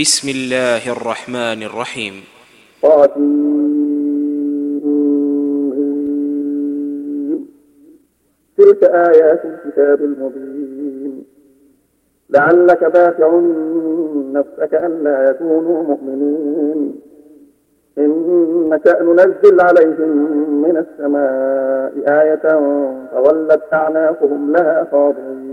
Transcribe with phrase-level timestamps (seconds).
[0.00, 2.14] بسم الله الرحمن الرحيم.
[8.58, 11.24] تلك آيات الكتاب المبين.
[12.30, 13.40] لعلك باخع
[14.32, 17.00] نفسك ألا يكونوا مؤمنين.
[17.98, 18.10] إن
[18.70, 20.10] نشأ ننزل عليهم
[20.62, 21.92] من السماء
[22.22, 22.46] آية
[23.12, 25.47] فظلت أعناقهم لها خاضعين.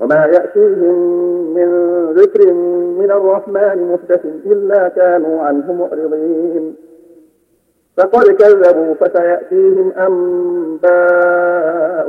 [0.00, 0.96] وما يأتيهم
[1.54, 1.68] من
[2.12, 2.52] ذكر
[3.00, 6.74] من الرحمن محدث إلا كانوا عنه معرضين.
[7.96, 10.86] فقد كذبوا فسيأتيهم أنباء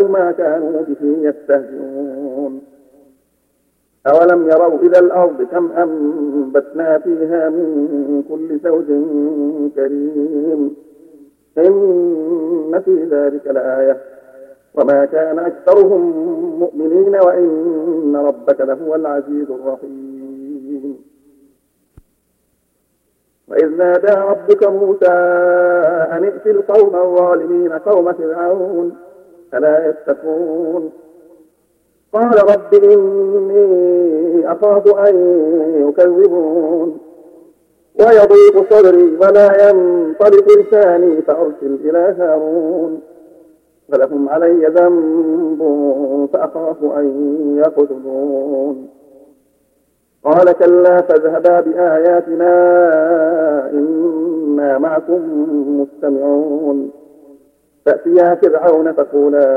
[0.07, 2.61] ما كانوا به يستهزئون.
[4.07, 8.85] أولم يروا إلى الأرض كم أنبتنا فيها من كل زوج
[9.75, 10.75] كريم.
[11.57, 13.97] إن في ذلك لآية.
[14.75, 16.01] وما كان أكثرهم
[16.59, 20.97] مؤمنين وإن ربك لهو العزيز الرحيم.
[23.47, 25.11] وإذ نادى ربك موسى
[26.11, 28.95] أن ائت القوم الظالمين قوم فرعون
[29.51, 30.91] فلا يتقون؟
[32.13, 35.15] قال رب إني أخاف أن
[35.89, 36.99] يكذبون.
[37.99, 43.01] ويضيق صدري ولا ينطلق لساني فأرسل إلى هارون.
[43.91, 45.61] فلهم علي ذنب
[46.33, 48.89] فأخاف أن يقتلون.
[50.23, 52.53] قال كلا فاذهبا بآياتنا
[53.69, 55.21] إنا معكم
[55.81, 56.91] مستمعون.
[57.85, 59.47] فأتيا فرعون فقولا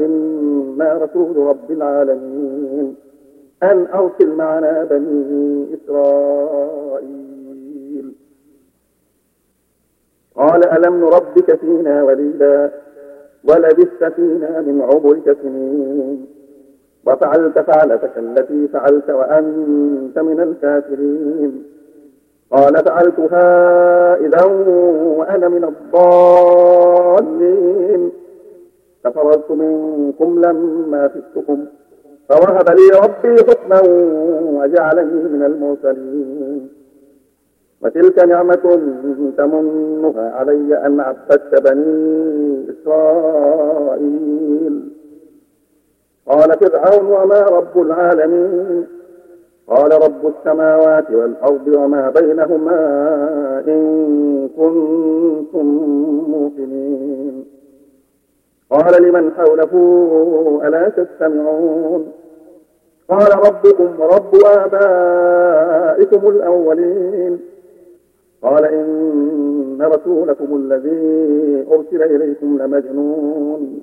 [0.00, 2.96] إنا رسول رب العالمين.
[3.62, 7.12] أن أرسل معنا بني إسرائيل.
[10.36, 12.72] قال ألم نربك فينا وليدا؟
[13.44, 16.26] ولبثت فينا من عمرك سنين
[17.06, 21.64] وفعلت فعلتك التي فعلت وأنت من الكافرين.
[22.50, 23.46] قال فعلتها
[24.16, 24.44] إذا
[25.18, 25.64] وأنا من
[26.84, 28.10] الضالين.
[29.04, 31.64] ففررت منكم لما فتكم
[32.28, 33.80] فوهب لي ربي حكما
[34.42, 36.68] وجعلني من المرسلين.
[37.82, 38.80] وتلك نعمة
[39.36, 43.11] تمنها علي أن عبدت بني إسرائيل.
[46.42, 48.86] قال فرعون وما رب العالمين
[49.68, 52.78] قال رب السماوات والأرض وما بينهما
[53.68, 55.66] إن كنتم
[56.28, 57.44] موقنين.
[58.70, 59.72] قال لمن حوله
[60.64, 62.12] ألا تستمعون؟
[63.08, 67.40] قال ربكم ورب آبائكم الأولين.
[68.42, 73.82] قال إن رسولكم الذي أرسل إليكم لمجنون.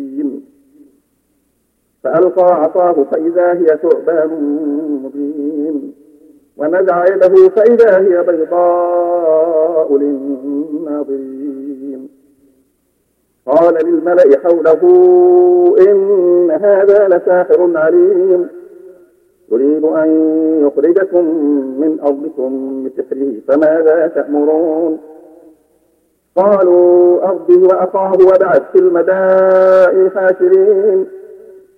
[2.03, 4.29] فألقى عصاه فإذا هي ثعبان
[5.03, 5.93] مبين.
[6.57, 11.41] ونزع يده فإذا هي بيضاء للناظرين.
[13.45, 14.81] قال للملأ حوله
[15.87, 18.47] إن هذا لساحر عليم.
[19.51, 20.09] يريد أن
[20.67, 21.25] يخرجكم
[21.79, 24.97] من أرضكم بسحره فماذا تأمرون؟
[26.35, 31.20] قالوا أرضه وأخاه وبعث في المدائن حاشرين.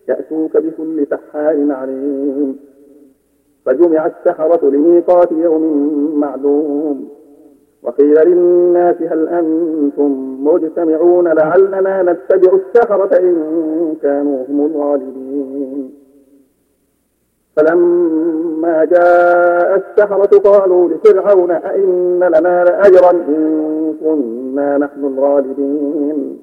[0.08, 2.60] يأتوك بكل سحار عليم.
[3.66, 7.10] فجمع السحرة لميقات يوم معلوم.
[7.84, 15.94] وقيل للناس هل أنتم مجتمعون لعلنا نتبع السحرة إن كانوا هم الغالبين.
[17.56, 26.43] فلما جاء السحرة قالوا لفرعون أئن لنا لأجرا إن كنا نحن الغالبين.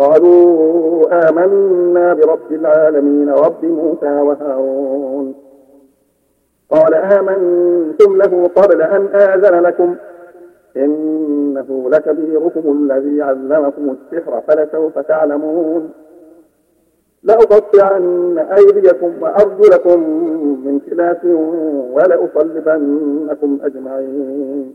[0.00, 5.34] قالوا آمنا برب العالمين رب موسى وهارون.
[6.70, 9.96] قال آمنتم له قبل أن آذن لكم.
[10.76, 15.90] إنه لكبيركم الذي علمكم السحر فلسوف تعلمون.
[17.22, 20.00] لأقطعن أيديكم وأرجلكم
[20.64, 21.24] من خلاف
[21.92, 24.74] ولأصلبنكم أجمعين.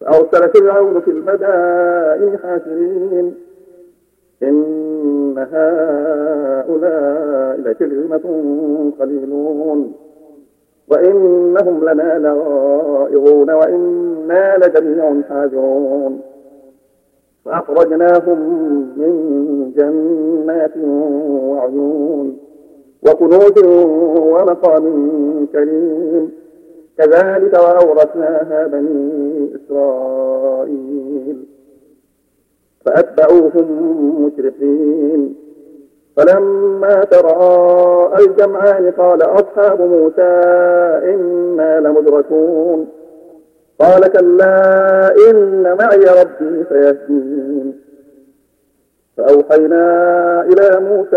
[0.00, 3.34] فأرسل فرعون في المدائن حاشرين.
[4.42, 8.26] إن هؤلاء لشرذمة
[9.00, 9.92] قليلون.
[10.88, 16.20] وإنهم لنا لغائظون وإنا لجميع حاذرون.
[17.44, 18.38] فأخرجناهم
[18.96, 19.12] من
[19.76, 20.76] جنات
[21.48, 22.38] وعيون
[23.06, 23.64] وكنوز
[24.18, 26.37] ومقام كريم.
[26.98, 31.44] كذلك وأورثناها بني إسرائيل.
[32.84, 33.66] فأتبعوهم
[34.24, 35.34] مشرقين.
[36.16, 40.42] فلما ترى الجمعان قال أصحاب موسى
[41.14, 42.88] إنا لمدركون.
[43.80, 47.87] قال كلا إن معي ربي سيهدين
[49.18, 49.82] فأوحينا
[50.42, 51.16] إلى موسى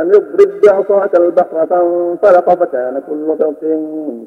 [0.00, 3.60] أن اضرب بعصاك البحر فانفلق فكان كل فرق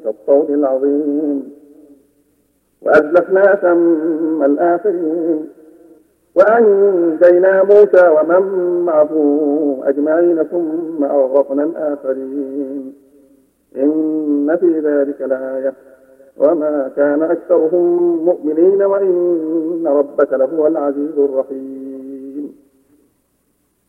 [0.04, 1.52] كالطود العظيم
[2.82, 5.48] وأزلفنا ثم الآخرين
[6.34, 9.10] وأنجينا موسى ومن معه
[9.84, 12.92] أجمعين ثم أغرقنا الآخرين
[13.76, 15.72] إن في ذلك لآية
[16.36, 21.85] وما كان أكثرهم مؤمنين وإن ربك لهو العزيز الرحيم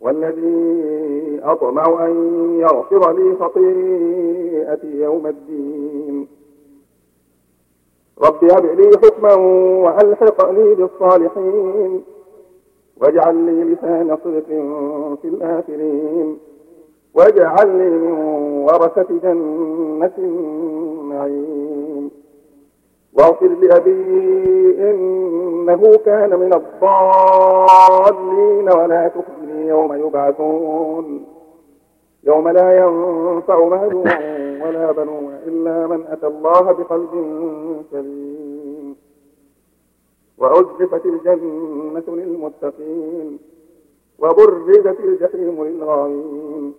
[0.00, 2.14] والذي أطمع أن
[2.60, 6.28] يغفر لي خطيئتي يوم الدين.
[8.22, 9.34] رب هب لي حكما
[9.84, 12.04] وألحقني بالصالحين.
[13.00, 14.46] واجعل لي لسان صدق
[15.22, 16.38] في الآخرين.
[17.14, 18.12] واجعلني من
[18.64, 22.10] ورثة جنة النعيم.
[23.14, 24.02] واغفر لأبي
[24.90, 27.88] إنه كان من الضالين.
[28.68, 31.26] ولا تخزني يوم يبعثون.
[32.24, 33.94] يوم لا ينفع مال
[34.62, 37.10] ولا بنون إلا من أتى الله بقلب
[37.90, 38.96] سليم.
[40.38, 43.38] وأزلفت الجنة للمتقين
[44.18, 46.74] وبرزت الجحيم للغاوين.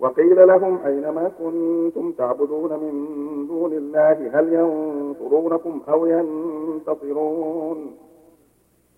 [0.00, 7.96] وقيل لهم أينما كنتم تعبدون من دون الله؟ هل ينصرونكم أو ينتصرون؟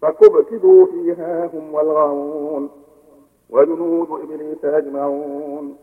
[0.03, 2.71] فكبكبوا فيها هم والغاوون.
[3.55, 5.77] وجنود إبليس أجمعون.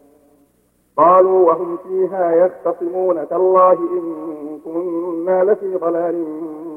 [0.97, 3.27] قالوا وهم فيها يختصمون.
[3.27, 6.25] تالله إن كنا لفي ضلال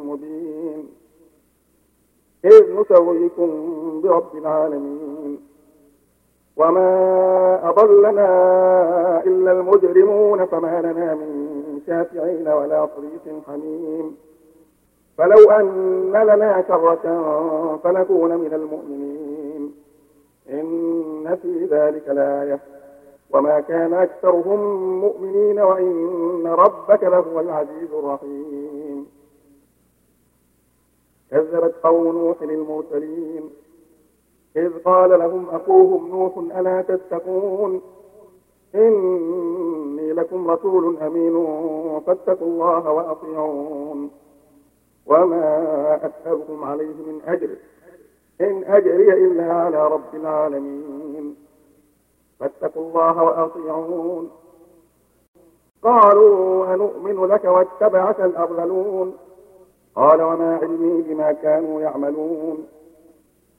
[0.07, 0.89] مبين.
[2.45, 3.51] إذ نسويكم
[4.05, 5.39] برب العالمين.
[6.57, 6.91] وما
[7.69, 8.29] أضلنا
[9.27, 10.45] إلا المجرمون.
[10.45, 14.17] فما لنا من شافعين ولا طريق حميم.
[15.19, 17.05] فلو أن لنا كرة
[17.85, 19.34] فنكون من المؤمنين.
[20.51, 22.61] إن في ذلك لآية.
[23.31, 24.61] وما كان أكثرهم
[25.01, 29.07] مؤمنين وإن ربك لهو العزيز الرحيم.
[31.31, 33.51] كذبت قوم نوح المرسلين
[34.57, 37.83] إذ قال لهم أخوهم نوح ألا تتقون؟
[38.75, 41.35] إني لكم رسول أمين
[42.07, 44.11] فاتقوا الله وأطيعون.
[45.07, 47.51] وما أسألكم عليه من أجر.
[48.41, 51.37] إن أجري إلا على رب العالمين.
[52.41, 54.31] فاتقوا الله وأطيعون.
[55.83, 59.17] قالوا أنؤمن لك واتبعك الأرذلون.
[59.95, 62.67] قال وما علمي بما كانوا يعملون.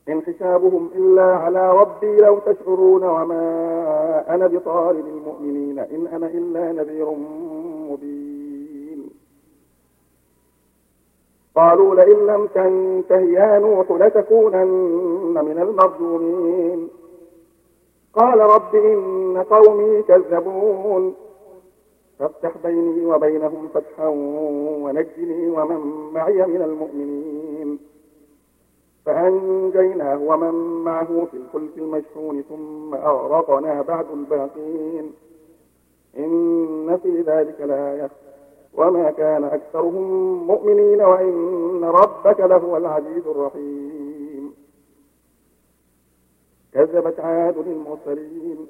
[0.09, 5.79] إن حسابهم إلا على ربي لو تشعرون وما أنا بطارد المؤمنين.
[5.79, 7.09] إن أنا إلا نذير
[7.89, 8.35] مبين
[11.55, 16.89] قالوا لئن لم تنته يا نوح لتكونن من المرجومين
[18.13, 21.15] قال رب إن قومي كذبون.
[22.19, 24.07] فافتح بيني وبينهم فتحا
[24.81, 27.79] ونجني ومن معي من المؤمنين.
[29.05, 35.13] فأنجيناه ومن معه في الفلك المشحون ثم أغرقنا بعد الباقين.
[36.17, 38.09] إن في ذلك لآية.
[38.77, 44.53] وما كان أكثرهم مؤمنين وإن ربك لهو العزيز الرحيم.
[46.73, 48.67] كذبت عاد المرسلين.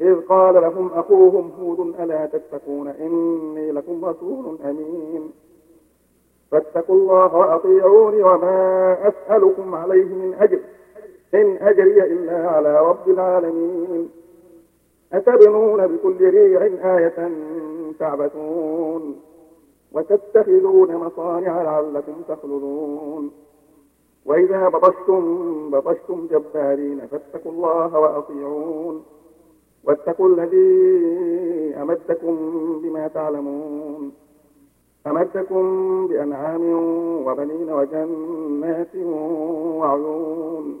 [0.00, 5.32] إذ قال لهم أخوهم هود ألا تتقون؟ إني لكم رسول أمين.
[6.50, 10.60] فاتقوا الله وأطيعوني وما أسألكم عليه من أجر.
[11.34, 14.10] إن أجري إلا على رب العالمين.
[15.12, 16.62] أتبنون بكل ريع
[16.96, 17.30] آية
[17.98, 19.20] تعبثون
[19.92, 23.30] وتتخذون مصانع لعلكم تخلدون
[24.26, 29.04] وإذا بطشتم بطشتم جبارين فاتقوا الله وأطيعون
[29.84, 32.36] واتقوا الذي أمدكم
[32.82, 34.12] بما تعلمون
[35.06, 36.62] أمدكم بأنعام
[37.26, 38.96] وبنين وجنات
[39.76, 40.80] وعيون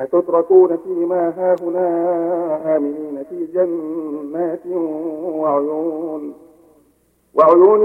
[0.00, 1.86] أتتركون فيما هاهنا
[2.76, 4.66] آمنين في جنات
[5.22, 6.34] وعيون
[7.34, 7.80] وعيون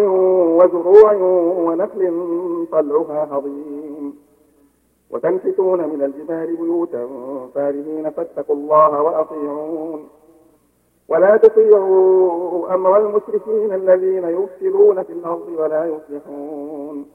[0.59, 1.13] وزروع
[1.65, 4.13] ونخل طلعها هضيم.
[5.11, 7.09] وتنحتون من الجبال بيوتا
[7.55, 10.07] فارهين فاتقوا الله وأطيعون.
[11.09, 17.05] ولا تطيعوا أمر المشركين الذين يفسدون في الأرض ولا يصلحون.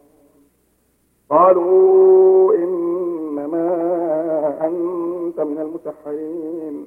[1.30, 3.99] قالوا إنما
[4.70, 6.86] أنت من المسحرين.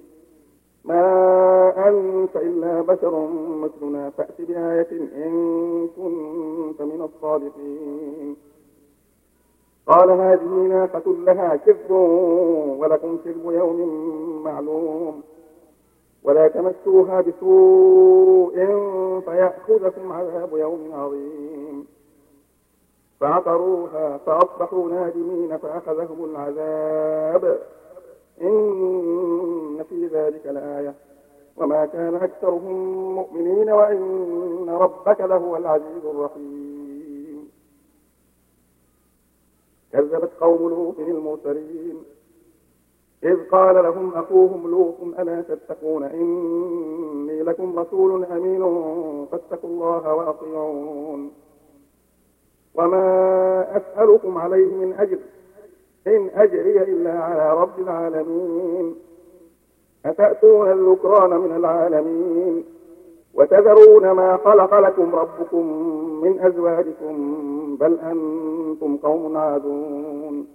[0.85, 3.27] ما أنت إلا بشر
[3.61, 8.35] مثلنا فأت بآية إن كنت من الصادقين.
[9.87, 11.91] قال هذه ناقة لها كذب
[12.79, 15.21] ولكم كذب يوم معلوم.
[16.23, 18.55] ولا تمسوها بسوء
[19.25, 21.92] فيأخذكم عذاب يوم عظيم.
[23.23, 27.59] فعقروها فأصبحوا نادمين فأخذهم العذاب.
[28.41, 30.93] إن في ذلك لآية.
[31.57, 37.49] وما كان أكثرهم مؤمنين وإن ربك لهو العزيز الرحيم.
[39.93, 42.03] كذبت قوم لوط المرسلين.
[43.23, 48.61] إذ قال لهم أخوهم لوط ألا تتقون؟ إني لكم رسول أمين
[49.31, 51.31] فاتقوا الله وأطيعون.
[52.75, 55.17] وما أسألكم عليه من أجر
[56.07, 58.95] إن أجري إلا على رب العالمين.
[60.05, 62.63] أتأتون الذكران من العالمين؟
[63.33, 65.65] وتذرون ما خلق لكم ربكم
[66.23, 67.15] من أزواجكم؟
[67.79, 70.47] بل أنتم قوم عادون.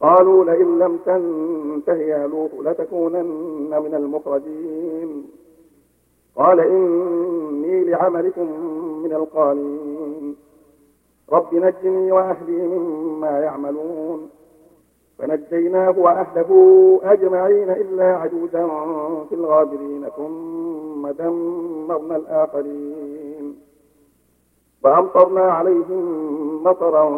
[0.00, 5.30] قالوا لئن لم تنته يا لوط لتكونن من المخرجين.
[6.36, 8.46] قال إني لعملكم
[9.02, 10.36] من القالين.
[11.32, 14.30] رب نجني وأهلي مما يعملون.
[15.18, 16.50] فنجيناه وأهله
[17.04, 18.66] أجمعين إلا عجوزا
[19.28, 23.56] في الغابرين ثم دمرنا الآخرين.
[24.84, 27.10] وأمطرنا عليهم مطرا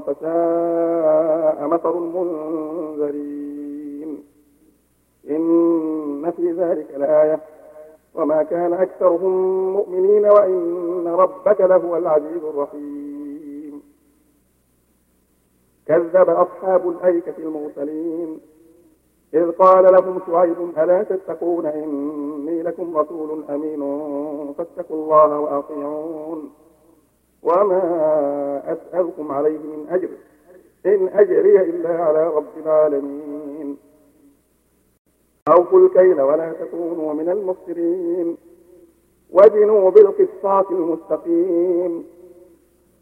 [0.00, 3.12] فساء مطر المنذرين.
[5.30, 7.40] إن في ذلك لآية.
[8.14, 13.01] وما كان أكثرهم مؤمنين وإن ربك لهو العزيز الرحيم.
[15.92, 18.40] كذب أصحاب الأيكة المرسلين.
[19.34, 23.80] إذ قال لهم شعيب ألا تتقون؟ إني لكم رسول أمين
[24.58, 26.52] فاتقوا الله وأطيعون.
[27.42, 27.82] وما
[28.72, 30.08] أسألكم عليه من أجر
[30.86, 33.76] إن أجري إلا على رب العالمين.
[35.48, 38.36] أوفوا الكيل ولا تكونوا من المفسرين
[39.30, 42.04] وزنوا بالقسطاس المستقيم.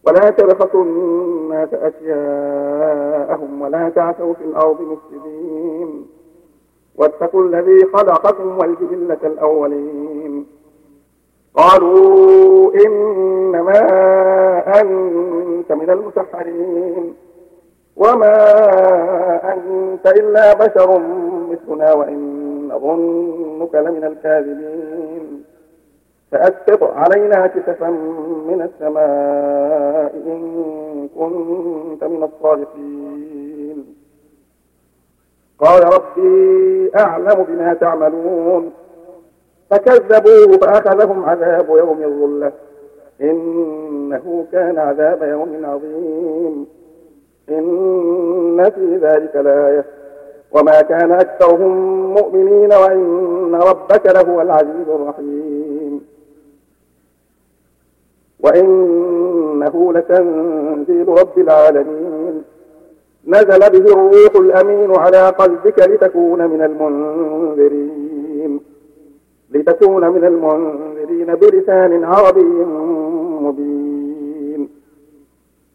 [0.06, 6.06] ولا تبخسوا الناس أشياءهم ولا تعثوا في الأرض مفسدين.
[6.96, 10.46] واتقوا الذي خلقكم والجبلة الأولين.
[11.54, 13.80] قالوا إنما
[14.80, 17.14] أنت من المسحرين.
[17.96, 18.34] وما
[19.52, 21.00] أنت إلا بشر
[21.50, 22.20] مثلنا وإن
[22.68, 25.09] نظنك لمن الكاذبين.
[26.32, 27.90] فأسقط علينا كسفا
[28.48, 33.94] من السماء إن كنت من الصادقين.
[35.58, 38.72] قال ربي أعلم بما تعملون.
[39.70, 42.52] فكذبوه فأخذهم عذاب يوم الظلة.
[43.20, 46.66] إنه كان عذاب يوم عظيم.
[47.48, 49.84] إن في ذلك لآية.
[50.52, 55.59] وما كان أكثرهم مؤمنين وإن ربك لهو العزيز الرحيم.
[58.42, 62.42] وإنه لتنزيل رب العالمين.
[63.26, 68.00] نزل به الروح الأمين على قلبك لتكون من المنذرين.
[69.50, 72.64] لتكون من المنذرين بلسان عربي
[73.40, 74.68] مبين.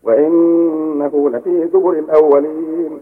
[0.04, 3.00] وإنه لفي زبر الأولين.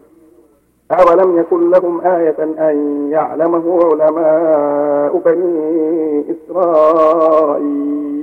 [0.91, 8.23] أولم يكن لهم آية أن يعلمه علماء بني إسرائيل؟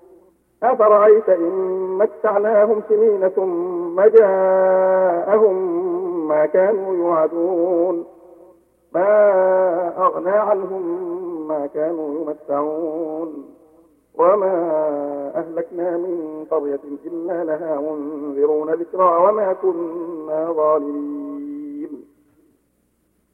[0.63, 1.51] أفرأيت إن
[1.97, 5.57] متعناهم سنين ثم جاءهم
[6.27, 8.05] ما كانوا يوعدون
[8.93, 9.17] ما
[9.97, 10.81] أغنى عنهم
[11.47, 13.45] ما كانوا يمتعون
[14.15, 14.53] وما
[15.35, 22.05] أهلكنا من قرية إلا لها منذرون ذكرى وما كنا ظالمين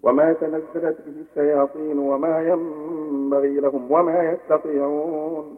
[0.03, 5.57] وما تنزلت به الشياطين وما ينبغي لهم وما يستطيعون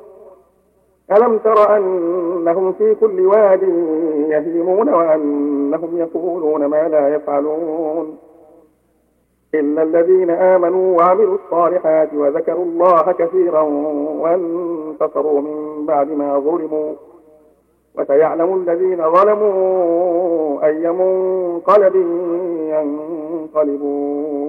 [1.11, 3.63] ألم تر أنهم في كل واد
[4.29, 8.17] يهيمون وأنهم يقولون ما لا يفعلون؟
[9.55, 13.61] إلا الذين آمنوا وعملوا الصالحات وذكروا الله كثيرا
[14.19, 16.93] وانتصروا من بعد ما ظلموا
[17.95, 21.95] وسيعلم الذين ظلموا أي منقلب
[22.69, 24.40] ينقلبون.